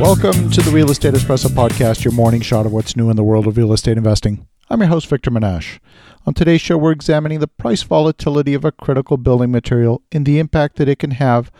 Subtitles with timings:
[0.00, 3.22] Welcome to the Real Estate Espresso Podcast, your morning shot of what's new in the
[3.22, 4.46] world of real estate investing.
[4.68, 5.78] I'm your host, Victor Menasce.
[6.26, 10.38] On today's show, we're examining the price volatility of a critical building material and the
[10.38, 11.50] impact that it can have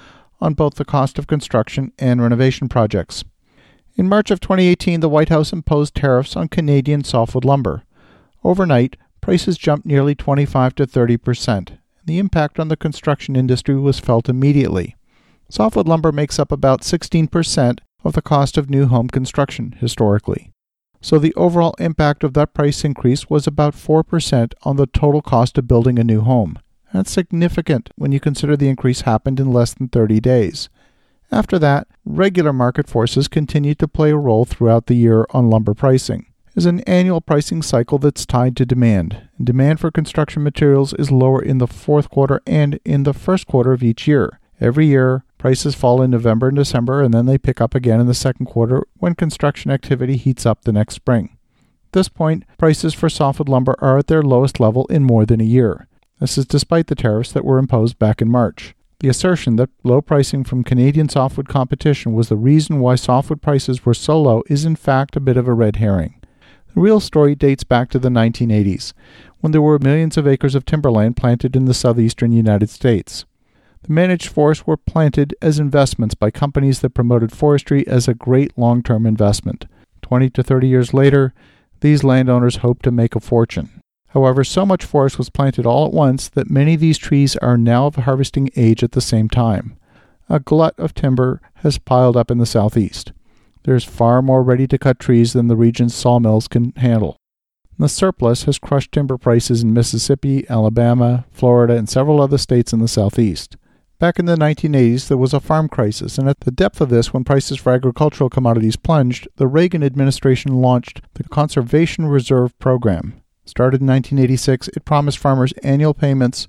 [0.41, 3.25] on both the cost of construction and renovation projects.
[3.97, 7.85] In March of 2018, the White House imposed tariffs on Canadian softwood lumber.
[8.43, 11.73] Overnight, prices jumped nearly 25 to 30 percent,
[12.07, 14.95] the impact on the construction industry was felt immediately.
[15.49, 20.51] Softwood lumber makes up about 16 percent of the cost of new home construction historically.
[21.01, 25.59] So the overall impact of that price increase was about 4% on the total cost
[25.59, 26.59] of building a new home.
[26.93, 30.69] That's significant when you consider the increase happened in less than 30 days.
[31.33, 35.75] After that, regular market forces continued to play a role throughout the year on lumber
[35.75, 36.27] pricing.
[36.55, 39.29] There's an annual pricing cycle that's tied to demand.
[39.43, 43.73] Demand for construction materials is lower in the fourth quarter and in the first quarter
[43.73, 44.39] of each year.
[44.61, 48.07] Every year, prices fall in November and December, and then they pick up again in
[48.07, 51.37] the second quarter when construction activity heats up the next spring.
[51.89, 55.43] At this point, prices for softwood lumber are at their lowest level in more than
[55.43, 55.87] a year.
[56.19, 58.75] This is despite the tariffs that were imposed back in March.
[59.01, 63.85] The assertion that low pricing from Canadian softwood competition was the reason why softwood prices
[63.85, 66.23] were so low is in fact a bit of a red herring.
[66.75, 68.95] The real story dates back to the 1980s,
[69.41, 73.27] when there were millions of acres of timberland planted in the southeastern United States.
[73.85, 78.57] The managed forests were planted as investments by companies that promoted forestry as a great
[78.57, 79.67] long term investment.
[80.01, 81.35] 20 to 30 years later,
[81.81, 83.83] these landowners hoped to make a fortune.
[84.09, 87.59] However, so much forest was planted all at once that many of these trees are
[87.59, 89.77] now of harvesting age at the same time.
[90.31, 93.13] A glut of timber has piled up in the southeast.
[93.65, 97.19] There's far more ready to cut trees than the region's sawmills can handle.
[97.79, 102.79] The surplus has crushed timber prices in Mississippi, Alabama, Florida, and several other states in
[102.79, 103.59] the southeast.
[104.05, 107.15] Back in the 1980s, there was a farm crisis, and at the depth of this,
[107.15, 113.23] when prices for agricultural commodities plunged, the Reagan administration launched the Conservation Reserve Program.
[113.47, 116.49] Started in 1986, it promised farmers annual payments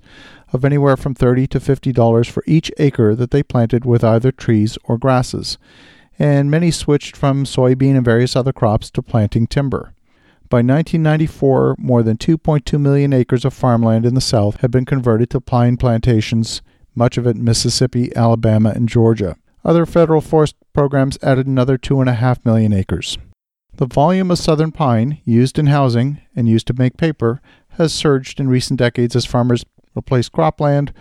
[0.52, 4.76] of anywhere from 30 to $50 for each acre that they planted with either trees
[4.84, 5.56] or grasses,
[6.18, 9.94] and many switched from soybean and various other crops to planting timber.
[10.50, 15.30] By 1994, more than 2.2 million acres of farmland in the South had been converted
[15.30, 16.60] to pine plantations
[16.96, 19.36] much of it in Mississippi, Alabama, and Georgia.
[19.64, 23.18] Other federal forest programs added another 2.5 million acres.
[23.76, 28.40] The volume of southern pine used in housing and used to make paper has surged
[28.40, 29.64] in recent decades as farmers
[29.94, 30.92] replaced cropland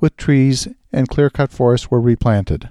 [0.00, 2.70] with trees and clear cut forests were replanted.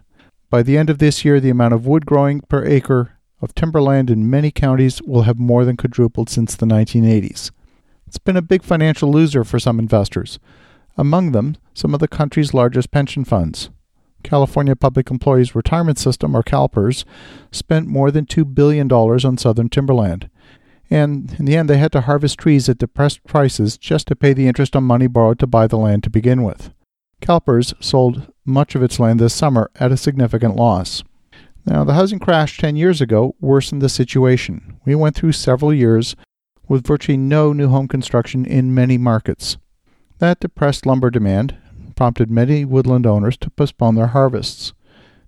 [0.50, 4.10] By the end of this year, the amount of wood growing per acre of timberland
[4.10, 7.52] in many counties will have more than quadrupled since the 1980s.
[8.08, 10.40] It's been a big financial loser for some investors
[10.98, 13.70] among them some of the country's largest pension funds.
[14.24, 17.04] California Public Employees Retirement System, or CalPERS,
[17.52, 20.30] spent more than $2 billion on southern timberland.
[20.90, 24.34] And in the end, they had to harvest trees at depressed prices just to pay
[24.34, 26.72] the interest on money borrowed to buy the land to begin with.
[27.22, 31.04] CalPERS sold much of its land this summer at a significant loss.
[31.66, 34.78] Now, the housing crash 10 years ago worsened the situation.
[34.86, 36.16] We went through several years
[36.68, 39.58] with virtually no new home construction in many markets.
[40.20, 41.58] That depressed lumber demand
[41.96, 44.74] prompted many woodland owners to postpone their harvests.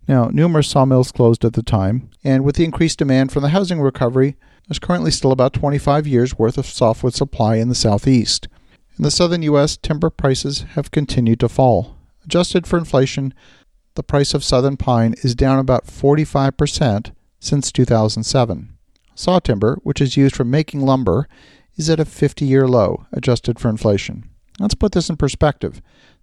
[0.08, 3.82] Now, numerous sawmills closed at the time, and with the increased demand from the housing
[3.82, 4.36] recovery,
[4.68, 8.48] there's currently still about 25 years' worth of softwood supply in the southeast.
[8.98, 11.98] In the southern U.S., timber prices have continued to fall.
[12.24, 13.34] Adjusted for inflation,
[13.96, 18.78] the price of southern pine is down about 45% since 2007.
[19.16, 21.28] Saw timber, which is used for making lumber,
[21.78, 24.30] is at a 50 year low, adjusted for inflation.
[24.60, 25.82] Let's put this in perspective.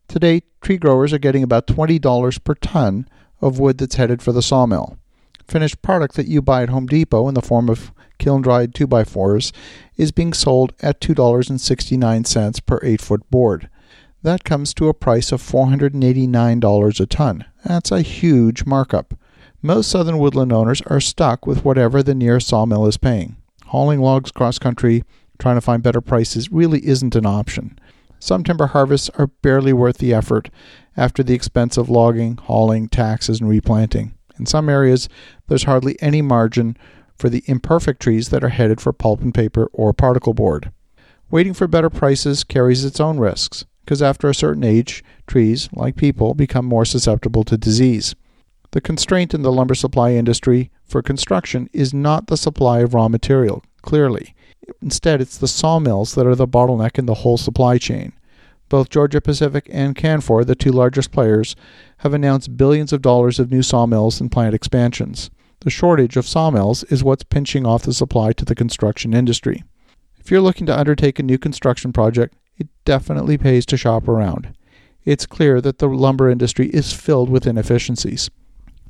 [0.09, 3.09] Today, tree growers are getting about $20 per ton
[3.41, 4.99] of wood that's headed for the sawmill.
[5.47, 9.53] Finished product that you buy at Home Depot in the form of kiln dried 2x4s
[9.97, 13.69] is being sold at $2.69 per 8 foot board.
[14.23, 17.45] That comes to a price of $489 a ton.
[17.65, 19.15] That's a huge markup.
[19.61, 23.37] Most southern woodland owners are stuck with whatever the nearest sawmill is paying.
[23.67, 25.03] Hauling logs cross country,
[25.39, 27.79] trying to find better prices, really isn't an option.
[28.25, 30.49] Some timber harvests are barely worth the effort
[30.97, 34.15] after the expense of logging, hauling, taxes, and replanting.
[34.39, 35.09] In some areas,
[35.49, 36.77] there's hardly any margin
[37.17, 40.71] for the imperfect trees that are headed for pulp and paper or particle board.
[41.33, 45.97] Waiting for better prices carries its own risks, because after a certain age, trees, like
[45.97, 48.15] people, become more susceptible to disease.
[48.71, 53.09] The constraint in the lumber supply industry for construction is not the supply of raw
[53.09, 54.37] material, clearly.
[54.81, 58.13] Instead, it's the sawmills that are the bottleneck in the whole supply chain.
[58.69, 61.55] Both Georgia Pacific and Canfor, the two largest players,
[61.99, 65.31] have announced billions of dollars of new sawmills and plant expansions.
[65.61, 69.63] The shortage of sawmills is what's pinching off the supply to the construction industry.
[70.19, 74.55] If you're looking to undertake a new construction project, it definitely pays to shop around.
[75.05, 78.31] It's clear that the lumber industry is filled with inefficiencies.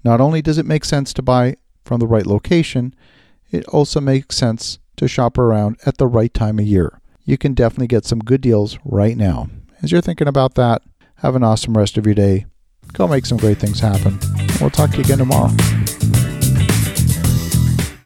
[0.05, 2.95] Not only does it make sense to buy from the right location,
[3.51, 7.01] it also makes sense to shop around at the right time of year.
[7.25, 9.49] You can definitely get some good deals right now.
[9.83, 10.83] As you're thinking about that,
[11.17, 12.47] have an awesome rest of your day.
[12.93, 14.19] Go make some great things happen.
[14.61, 15.51] We'll talk to you again tomorrow.